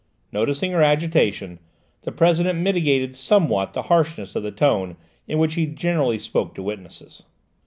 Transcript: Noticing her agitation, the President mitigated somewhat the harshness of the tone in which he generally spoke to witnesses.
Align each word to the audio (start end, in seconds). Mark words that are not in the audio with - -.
Noticing 0.31 0.71
her 0.71 0.81
agitation, 0.81 1.59
the 2.01 2.11
President 2.11 2.57
mitigated 2.57 3.15
somewhat 3.15 3.73
the 3.73 3.83
harshness 3.83 4.35
of 4.35 4.41
the 4.41 4.49
tone 4.49 4.97
in 5.27 5.37
which 5.37 5.53
he 5.53 5.67
generally 5.67 6.17
spoke 6.17 6.55
to 6.55 6.63
witnesses. 6.63 7.21